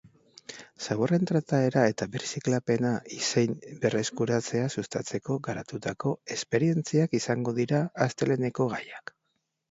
Zaborren 0.83 1.25
trataera 1.31 1.81
eta 1.89 2.05
birziklapena 2.13 2.93
zein 3.25 3.53
berreskuratzea 3.83 4.69
sustatzeko 4.77 5.37
garatutako 5.49 6.13
esperientziak 6.37 7.13
izango 7.19 7.53
dira 7.59 7.83
asteleheneko 8.07 8.67
gaiak. 8.73 9.13